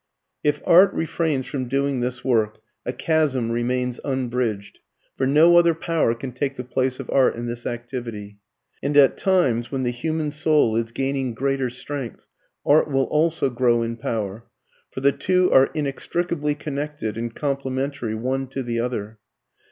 [0.43, 2.57] If art refrains from doing this work,
[2.87, 4.79] a chasm remains unbridged,
[5.15, 8.39] for no other power can take the place of art in this activity.
[8.81, 12.25] And at times when the human soul is gaining greater strength,
[12.65, 14.45] art will also grow in power,
[14.89, 19.19] for the two are inextricably connected and complementary one to the other.